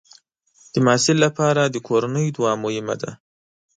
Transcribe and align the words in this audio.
د 0.73 0.75
محصل 0.85 1.17
لپاره 1.25 1.61
د 1.67 1.75
کورنۍ 1.87 2.27
دعا 2.37 2.53
مهمه 2.63 2.95
ده. 3.01 3.11